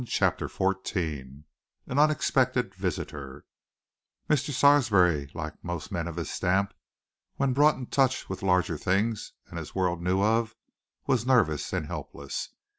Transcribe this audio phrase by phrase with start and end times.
[0.07, 1.43] CHAPTER XIV
[1.85, 3.45] AN UNEXPECTED VISITOR
[4.27, 4.49] Mr.
[4.49, 6.73] Sarsby, like most men of his stamp,
[7.35, 10.55] when brought in touch with larger things than his world knew of,
[11.05, 12.49] was nervous and helpless.